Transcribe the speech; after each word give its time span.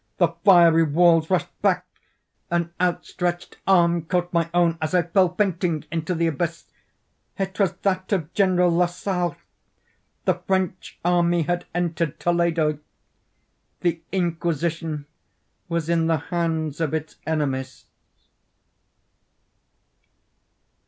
The 0.17 0.29
fiery 0.29 0.81
walls 0.81 1.29
rushed 1.29 1.61
back! 1.61 1.85
An 2.49 2.73
outstretched 2.81 3.59
arm 3.67 4.05
caught 4.05 4.33
my 4.33 4.49
own 4.51 4.79
as 4.81 4.95
I 4.95 5.03
fell, 5.03 5.35
fainting, 5.35 5.85
into 5.91 6.15
the 6.15 6.25
abyss. 6.25 6.65
It 7.37 7.59
was 7.59 7.73
that 7.83 8.11
of 8.11 8.33
General 8.33 8.71
Lasalle. 8.71 9.35
The 10.25 10.33
French 10.47 10.97
army 11.05 11.43
had 11.43 11.65
entered 11.75 12.19
Toledo. 12.19 12.79
The 13.81 14.01
Inquisition 14.11 15.05
was 15.69 15.87
in 15.87 16.07
the 16.07 16.17
hands 16.33 16.81
of 16.81 16.95
its 16.95 17.17
enemies. 17.27 17.85